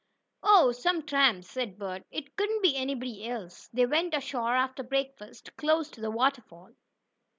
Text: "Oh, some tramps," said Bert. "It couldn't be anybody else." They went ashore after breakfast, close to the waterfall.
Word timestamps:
"Oh, 0.41 0.71
some 0.71 1.03
tramps," 1.03 1.47
said 1.51 1.77
Bert. 1.77 2.01
"It 2.09 2.35
couldn't 2.35 2.63
be 2.63 2.75
anybody 2.75 3.29
else." 3.29 3.69
They 3.71 3.85
went 3.85 4.15
ashore 4.15 4.55
after 4.55 4.81
breakfast, 4.81 5.55
close 5.57 5.91
to 5.91 6.01
the 6.01 6.09
waterfall. 6.09 6.73